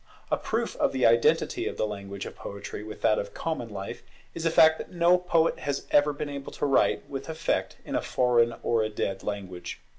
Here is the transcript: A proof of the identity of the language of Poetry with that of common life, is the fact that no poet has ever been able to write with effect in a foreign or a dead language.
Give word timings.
A 0.31 0.37
proof 0.37 0.75
of 0.77 0.93
the 0.93 1.05
identity 1.05 1.67
of 1.67 1.77
the 1.77 1.85
language 1.85 2.25
of 2.25 2.35
Poetry 2.35 2.83
with 2.83 3.01
that 3.01 3.19
of 3.19 3.35
common 3.35 3.69
life, 3.69 4.01
is 4.33 4.45
the 4.45 4.49
fact 4.49 4.79
that 4.79 4.91
no 4.91 5.19
poet 5.19 5.59
has 5.59 5.85
ever 5.91 6.11
been 6.11 6.27
able 6.27 6.51
to 6.53 6.65
write 6.65 7.07
with 7.07 7.29
effect 7.29 7.77
in 7.85 7.93
a 7.93 8.01
foreign 8.01 8.55
or 8.63 8.81
a 8.81 8.89
dead 8.89 9.21
language. 9.21 9.79